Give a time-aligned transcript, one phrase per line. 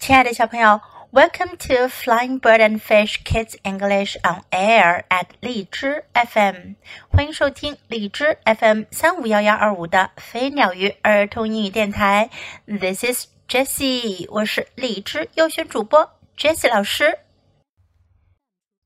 [0.00, 0.80] 亲爱的小朋友，
[1.10, 6.76] Welcome to Flying Bird and Fish Kids English on Air at 荔枝 FM，
[7.08, 12.30] 欢迎收听荔枝 FM 三五幺幺二五的飞鸟鱼儿童英语电台。
[12.66, 17.18] This is Jessie，我是荔枝优选主播 Jessie 老师。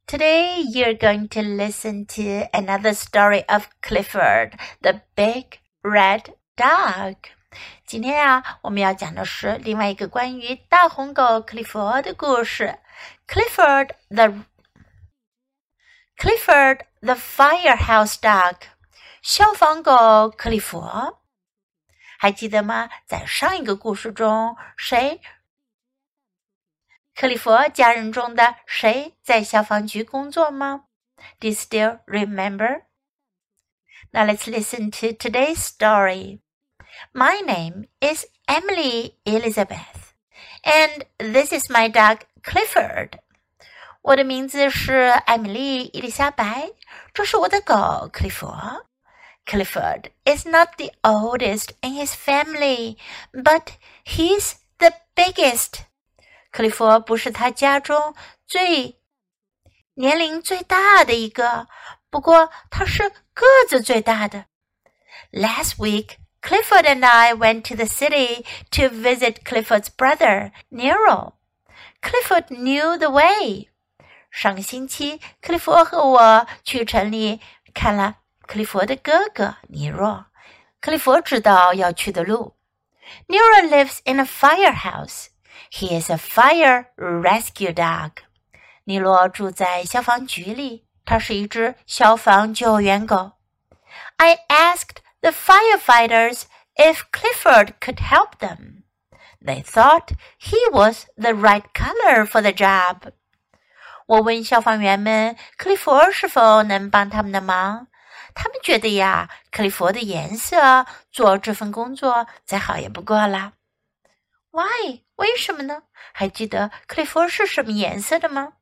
[0.07, 7.17] Today you're going to listen to another story of Clifford, the big red dog.
[7.85, 12.79] 今天啊，我们要讲的是另外一个关于大红狗克利佛的故事。
[13.27, 14.45] Clifford the
[16.17, 18.57] Clifford the Firehouse Dog，
[19.23, 21.21] 消防狗克利佛。
[22.19, 22.91] 还记得吗？
[23.07, 25.21] 在上一个故事中，谁？
[27.15, 30.85] 克利佛家人中的谁在消防局工作吗？
[31.39, 32.83] Do you still remember?
[34.13, 36.41] Now let's listen to today's story.
[37.13, 40.15] My name is Emily Elizabeth,
[40.65, 43.19] and this is my dog Clifford.
[44.03, 44.93] 我的名字是
[45.27, 46.71] 艾米丽·伊丽莎白，
[47.13, 48.87] 这是我的狗克利佛。
[49.45, 52.97] Clifford is not the oldest in his family,
[53.33, 53.73] but
[54.05, 55.81] he's the biggest.
[56.51, 58.15] 克利佛不是他家中
[58.47, 59.01] 最
[59.95, 61.67] 年龄最大的一个，
[62.09, 64.47] 不过他是个子最大的。
[65.33, 71.35] Last week, Clifford and I went to the city to visit Clifford's brother, Nero.
[72.03, 73.69] Clifford knew the way.
[74.31, 77.41] 上个星期，克利佛和我去城里
[77.75, 80.27] 看了克利佛的哥哥尼若。
[80.81, 82.57] 克利佛知道要去的路。
[83.27, 85.27] Nero lives in a firehouse.
[85.71, 88.13] He is a fire rescue dog.
[88.85, 93.33] 尼罗住在消防局里，他是一只消防救援狗。
[94.17, 96.46] I asked the firefighters
[96.78, 98.84] if Clifford could help them.
[99.42, 103.12] They thought he was the right color for the job.
[104.06, 107.88] 我问消防员们，克利佛是否能帮他们的忙？
[108.36, 113.54] 他们觉得呀，克利佛的颜色做这份工作再好也不过啦。
[114.52, 115.02] Why？
[115.16, 115.82] 为什么呢？
[116.14, 118.54] 还记得克利佛是什么颜色的吗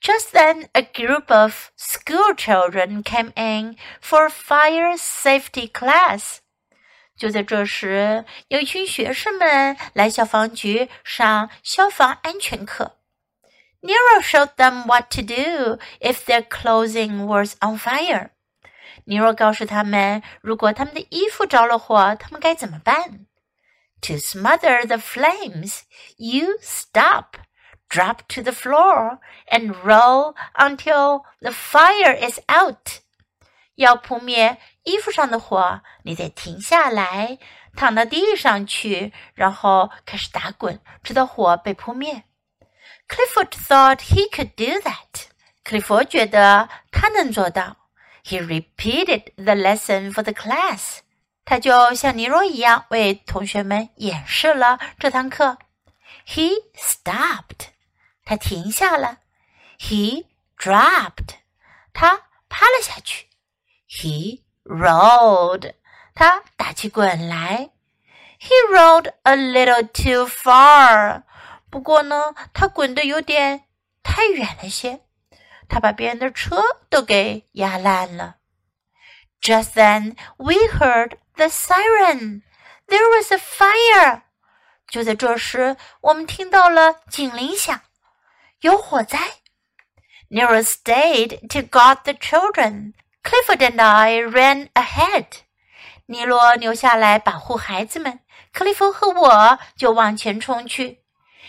[0.00, 6.38] ？just then, a group of school children came in for fire safety class.
[7.16, 12.96] 就在这时，有一群学生们来消防局上消防安全课。
[13.80, 18.30] Nero showed them what to do if their clothing was on fire.
[19.04, 23.26] 尼若告诉他们，如果他们的衣服着了火，他们该怎么办？
[24.02, 25.80] To smother the flames,
[26.16, 27.34] you stop
[27.92, 29.18] drop to the floor
[29.50, 33.00] and roll until the fire is out.
[33.76, 37.38] 要扑灭衣服上的火，你得停下来，
[37.76, 42.24] 躺到地上去，然后开始打滚，直到火被扑灭。
[43.08, 45.28] Clifford thought he could do that.
[45.62, 47.76] 克利佛觉得他能做到。
[48.24, 50.98] He repeated the lesson for the class.
[51.44, 55.56] 他就像尼罗一样为同学们演示了这堂课。
[56.26, 57.68] He stopped.
[58.25, 59.19] 他停下了
[59.79, 61.35] ，He dropped，
[61.93, 63.27] 他趴了下去
[63.89, 65.73] ；He rolled，
[66.15, 67.71] 他打起滚来
[68.39, 71.23] ；He rolled a little too far，
[71.69, 73.65] 不过呢，他滚得有点
[74.03, 75.01] 太远了些，
[75.67, 78.37] 他把别人的车都给压烂了。
[79.41, 82.43] Just then we heard the siren.
[82.87, 84.21] There was a fire.
[84.87, 87.81] 就在这时，我们听到了警铃响。
[88.62, 89.18] 有火灾。
[90.30, 92.94] Nero stayed to guard the children.
[93.22, 95.26] Clifford and I ran ahead.
[96.06, 98.20] 尼罗留下来保护孩子们，
[98.52, 101.02] 克利夫和我就往前冲去。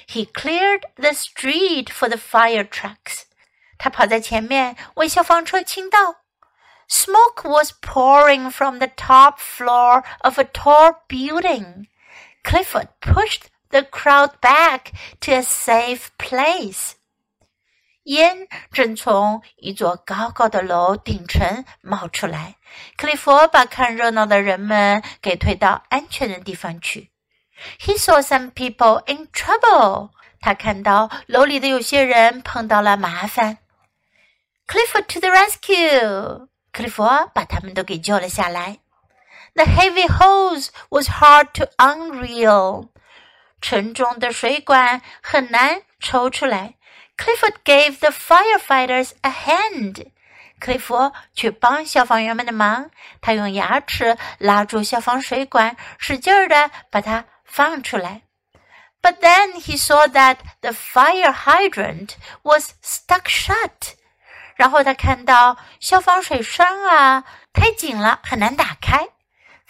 [0.07, 3.23] He cleared the street for the fire trucks.
[3.77, 6.15] 他跑在前面为消防车清道。
[6.89, 11.87] Smoke was pouring from the top floor of a tall building.
[12.43, 16.93] Clifford pushed the crowd back to a safe place.
[18.04, 22.56] 烟正从一座高高的楼顶层冒出来。
[22.96, 27.10] 克利夫把看热闹的人们给推到安全的地方去。
[27.80, 30.10] He saw some people in trouble。
[30.40, 33.58] 他看到楼里的有些人碰到了麻烦。
[34.66, 36.48] Clifford to the rescue！
[36.72, 38.78] 克利夫把他们都给救了下来。
[39.54, 42.88] The heavy hose was hard to unreel。
[43.60, 46.74] 沉重的水管很难抽出来。
[47.17, 50.11] Clifford gave the firefighters a hand.
[50.59, 52.91] 克利夫去帮消防员们的忙，
[53.21, 58.21] 他用牙齿拉住消防水管，使劲儿的把它放出来。
[59.01, 63.95] But then he saw that the fire hydrant was stuck shut.
[64.55, 67.23] 然后他看到消防水栓啊
[67.53, 69.07] 太紧了，很难打开。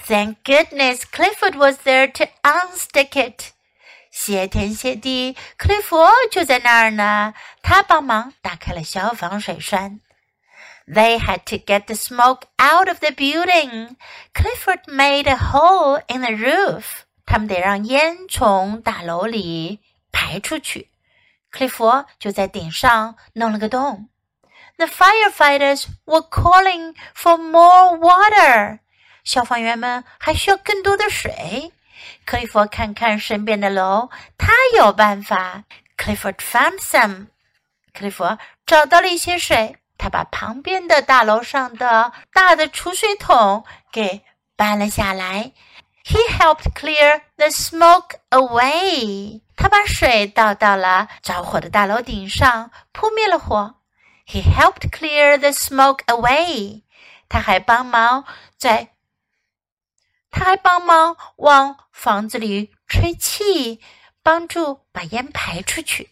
[0.07, 3.51] Thank goodness Clifford was there to unstick it.
[4.16, 9.98] 谢天谢地，克利夫就在那儿呢，他帮忙打开了消防水栓。
[10.86, 13.96] They had to get the smoke out of the building.
[14.32, 16.84] Clifford made a hole in the roof.
[17.26, 19.80] 他们得让烟从大楼里
[20.12, 20.90] 排出去。
[21.50, 24.08] 克利夫就在顶上弄了个洞。
[24.76, 28.78] The firefighters were calling for more water。
[29.24, 31.72] 消防员们还需要更多的水。
[32.24, 35.64] 克利夫看看身边的楼，他有办法。
[35.96, 37.26] Clifford found some。
[37.92, 38.36] 克利夫
[38.66, 44.22] 找到了一些水，他把旁边的大楼上的大的储水桶给
[44.56, 45.52] 搬了下来。
[46.04, 49.40] He helped clear the smoke away.
[49.56, 53.76] 他把水倒到了着火的大楼顶上，扑灭了火。
[54.26, 56.82] He helped clear the smoke away.
[57.28, 58.24] 他还帮忙
[58.58, 58.88] 在，
[60.33, 63.81] 他还帮忙往房子里吹气，
[64.21, 66.09] 帮助把烟排出去。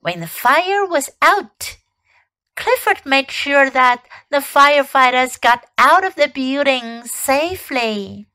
[0.00, 1.76] When the fire was out,
[2.54, 4.00] Clifford made sure that
[4.30, 8.26] the firefighters got out of the building safely.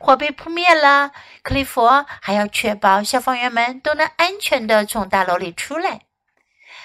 [0.00, 1.12] 火被扑灭了，
[1.42, 1.88] 克利夫
[2.20, 6.02] 还要确保消防员们都能安全地从大楼里出来。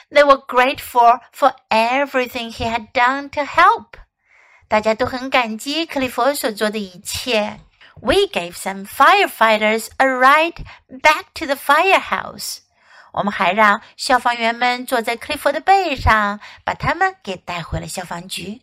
[0.10, 4.00] They were grateful for everything he had done to help。
[4.74, 7.60] 大家都很感激克利夫所做的一切。
[8.02, 12.60] We gave some firefighters a ride back to the firehouse。
[13.12, 18.62] 我们还让消防员们坐在克利夫的背上，把他们给带回了消防局。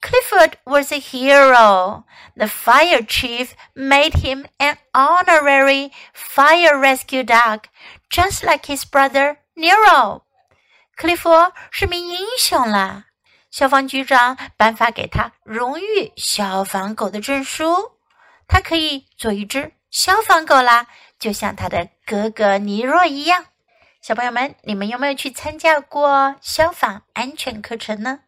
[0.00, 2.04] Clifford was a hero.
[2.36, 7.64] The fire chief made him an honorary fire rescue dog,
[8.10, 10.22] just like his brother Nero.
[10.96, 11.30] 克利夫
[11.70, 13.04] 是名英雄了。
[13.51, 17.91] 消防局长颁发给他荣誉消防狗的证书，
[18.47, 20.87] 他可以做一只消防狗啦，
[21.19, 23.45] 就像他的哥哥尼若一样。
[24.01, 28.21] 小朋友们，你们有没有去参加过消防安全课程呢？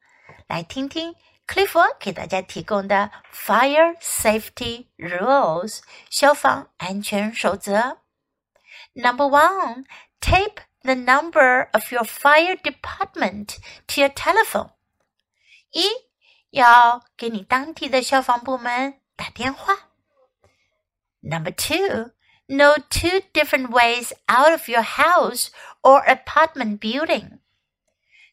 [0.47, 1.15] 来听听。
[1.45, 5.79] 克利夫给大家提供的 Fire Safety Rules
[6.09, 7.97] 消防安全守则。
[8.93, 9.85] Number one,
[10.21, 14.69] tape the number of your fire department to your telephone.
[15.72, 15.82] 一
[16.50, 19.90] 要给你当地的消防部门打电话。
[21.20, 22.12] Number two,
[22.46, 25.48] know two different ways out of your house
[25.82, 27.40] or apartment building.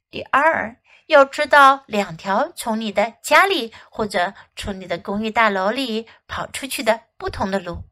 [0.09, 0.77] 第二。
[1.07, 7.83] 要知道两条从你的家里或者从你的公寓大楼里跑出去的不同的路。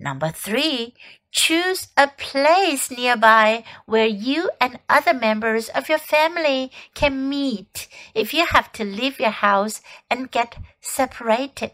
[0.00, 0.94] Number three,
[1.32, 8.34] choose a place nearby where you and other members of your family can meet if
[8.34, 9.80] you have to leave your house
[10.10, 10.52] and get
[10.82, 11.72] separated.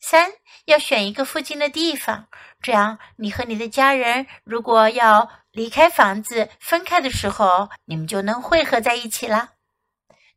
[0.00, 0.32] 三
[0.64, 2.26] 要选一个附近的地方，
[2.60, 9.50] 这样你和你的家人如果要离开房子分开的时候，你们就能汇合在一起了。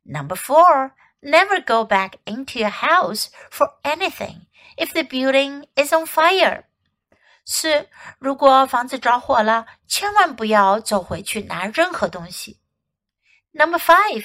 [0.04, 4.46] Number four, never go back into your house for anything
[4.76, 6.64] if the building is on fire.
[7.44, 7.88] 四，
[8.18, 12.60] 如果房子着火了，千万不要走回去拿任何东西。
[13.52, 14.24] Number five.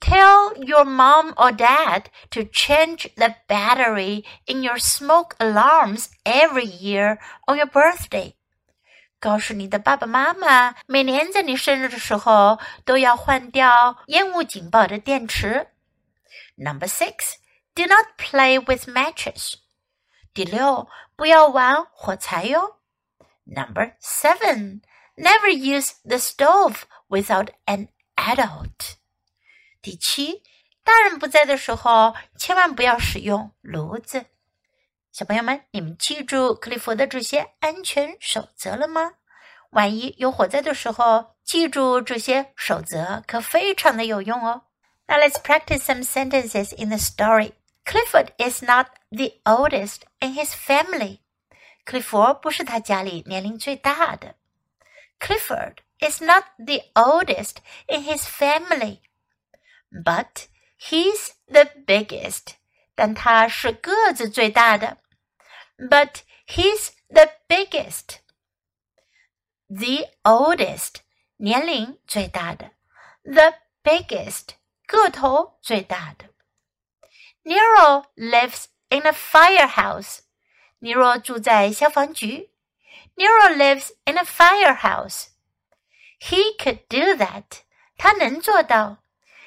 [0.00, 7.18] Tell your mom or dad to change the battery in your smoke alarms every year
[7.46, 8.34] on your birthday.
[9.20, 15.68] 告诉你的爸爸妈妈，每年在你生日的时候都要换掉烟雾警报的电池。
[16.57, 17.35] Number six,
[17.75, 19.53] do not play with matches.
[20.33, 22.79] 第六，不要玩火柴哟。
[23.45, 24.81] Number seven,
[25.15, 28.95] never use the stove without an adult.
[29.81, 30.41] 第七，
[30.83, 34.25] 大人不在的时候，千万不要使用炉子。
[35.11, 39.13] 小朋友们，你们记住克利夫的这些安全守则了吗？
[39.71, 44.63] 万一有火灾的时候，记住这些守则可非常的有用哦。
[45.08, 47.52] Now let's practice some sentences in the story.
[47.84, 51.18] Clifford is not the oldest in his family.
[51.84, 54.36] 克利夫不是他家里年龄最大的。
[55.18, 57.56] Clifford is not the oldest
[57.88, 59.00] in his family
[59.90, 60.46] but
[60.78, 62.54] he's the biggest.
[62.94, 64.98] 但他是个子最大的。
[65.76, 68.18] But he's the biggest.
[69.68, 70.96] The oldest
[71.36, 72.70] 年龄最大的，
[73.24, 74.50] the biggest
[74.86, 76.26] 个头最大的。
[77.44, 80.20] Nero lives in a firehouse.
[80.78, 82.50] 尼若住在消防局。
[83.16, 85.28] Nero lives in a firehouse.
[86.20, 87.62] He could do that.
[87.96, 88.98] 他能做到。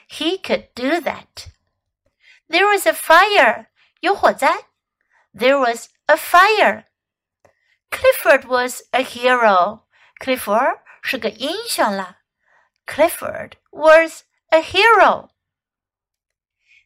[0.09, 1.47] He could do that.
[2.47, 3.67] There was a fire.
[4.01, 4.65] 有火灾。
[5.33, 6.85] There was a fire.
[7.89, 9.81] Clifford was a hero.
[10.19, 12.17] Clifford 是个英雄了。
[12.85, 15.30] Clifford was a hero.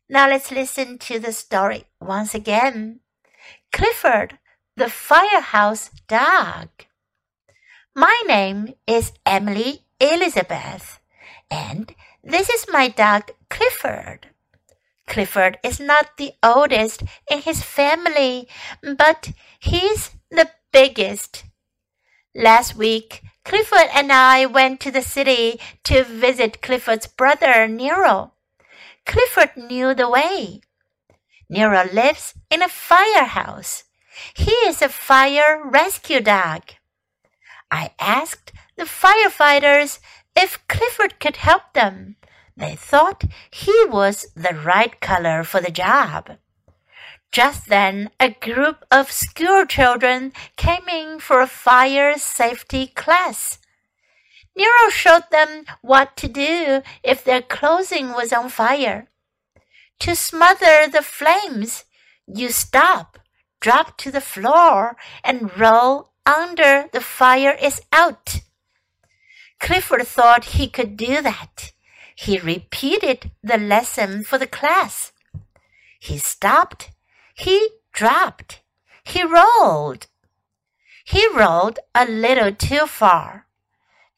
[0.09, 3.01] Now let's listen to the story once again.
[3.73, 4.39] Clifford,
[4.77, 6.69] the firehouse dog.
[7.95, 11.01] My name is Emily Elizabeth,
[11.51, 14.29] and this is my dog Clifford.
[15.07, 18.49] Clifford is not the oldest in his family,
[18.83, 21.45] but he's the biggest.
[22.35, 28.33] Last week, Clifford and I went to the city to visit Clifford's brother Nero.
[29.05, 30.61] Clifford knew the way.
[31.49, 33.85] Nero lives in a firehouse.
[34.35, 36.63] He is a fire rescue dog.
[37.71, 39.99] I asked the firefighters
[40.35, 42.17] if Clifford could help them.
[42.57, 46.39] They thought he was the right color for the job.
[47.35, 53.59] Just then, a group of school children came in for a fire safety class.
[54.57, 59.09] Nero showed them what to do if their clothing was on fire.
[59.99, 61.87] To smother the flames,
[62.25, 63.19] you stop,
[63.59, 68.43] drop to the floor, and roll under the fire is out.
[69.59, 71.73] Clifford thought he could do that.
[72.15, 75.11] He repeated the lesson for the class.
[75.99, 76.94] He stopped.
[77.35, 78.63] He dropped.
[79.05, 80.07] He rolled.
[81.05, 83.47] He rolled a little too far.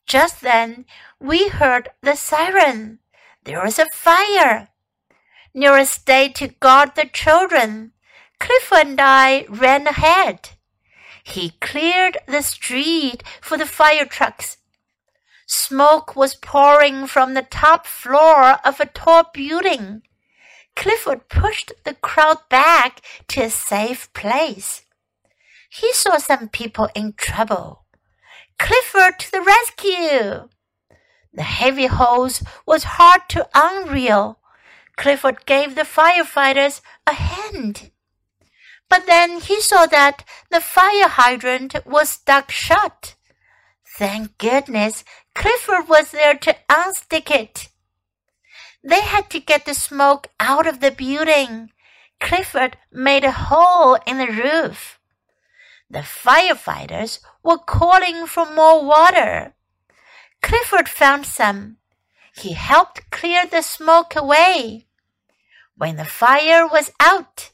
[0.06, 0.84] Just then
[1.18, 3.00] we heard the siren.
[3.44, 4.68] There was a fire.
[5.54, 7.92] Nero stayed to guard the children.
[8.38, 10.50] Clifford and I ran ahead.
[11.24, 14.58] He cleared the street for the fire trucks.
[15.46, 20.02] Smoke was pouring from the top floor of a tall building.
[20.76, 24.84] Clifford pushed the crowd back to a safe place.
[25.68, 27.84] He saw some people in trouble.
[28.58, 30.48] Clifford to the rescue!
[31.32, 34.36] The heavy hose was hard to unreel.
[34.96, 37.90] Clifford gave the firefighters a hand.
[38.88, 43.16] But then he saw that the fire hydrant was stuck shut.
[43.98, 45.04] Thank goodness
[45.34, 47.68] Clifford was there to unstick it.
[48.86, 51.72] They had to get the smoke out of the building.
[52.20, 55.00] Clifford made a hole in the roof.
[55.90, 59.54] The firefighters were calling for more water.
[60.40, 61.78] Clifford found some.
[62.36, 64.86] He helped clear the smoke away.
[65.76, 67.50] When the fire was out,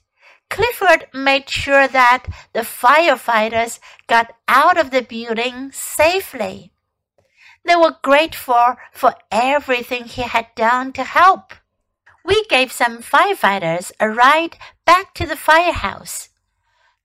[0.51, 6.73] Clifford made sure that the firefighters got out of the building safely.
[7.65, 11.55] They were grateful for everything he had done to help.
[12.25, 16.29] We gave some firefighters a ride back to the firehouse.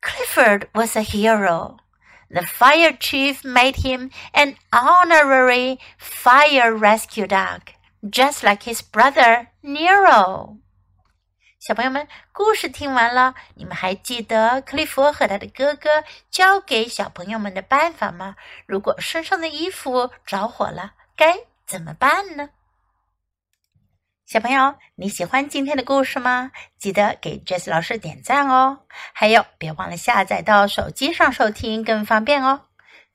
[0.02, 1.78] Clifford was a hero.
[2.30, 7.72] The fire chief made him an honorary fire rescue dog,
[8.08, 10.60] just like his brother Nero.
[11.60, 18.36] 小朋友们，故事听完了，你们还记得克利夫和他的哥哥教给小朋友们的办法吗？
[18.68, 22.50] 如果身上的衣服着火了，该怎么办呢？
[24.28, 26.52] 小朋友，你喜欢今天的故事吗？
[26.78, 28.84] 记得给 Jess 老师点赞哦！
[29.14, 32.66] 还有，别忘了下载到手机上收听，更方便哦。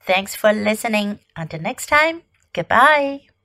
[0.05, 1.19] Thanks for listening.
[1.35, 2.23] Until next time.
[2.53, 3.32] Goodbye.